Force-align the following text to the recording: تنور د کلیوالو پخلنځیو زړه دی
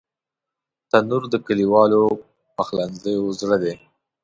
تنور 0.89 1.23
د 1.33 1.35
کلیوالو 1.47 2.03
پخلنځیو 2.55 3.23
زړه 3.39 3.57
دی 3.63 3.75